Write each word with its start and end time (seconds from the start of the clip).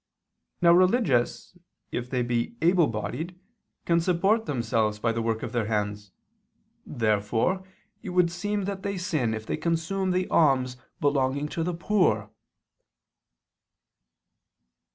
Now 0.63 0.71
religious 0.73 1.55
if 1.91 2.09
they 2.09 2.23
be 2.23 2.55
able 2.59 2.87
bodied 2.87 3.39
can 3.85 3.99
support 4.01 4.47
themselves 4.47 4.97
by 4.97 5.11
the 5.11 5.21
work 5.21 5.43
of 5.43 5.51
their 5.51 5.67
hands. 5.67 6.09
Therefore 6.87 7.63
it 8.01 8.09
would 8.09 8.31
seem 8.31 8.63
that 8.63 8.81
they 8.81 8.97
sin 8.97 9.35
if 9.35 9.45
they 9.45 9.57
consume 9.57 10.09
the 10.09 10.27
alms 10.29 10.75
belonging 10.99 11.47
to 11.49 11.61
the 11.63 11.75
poor. 11.75 12.31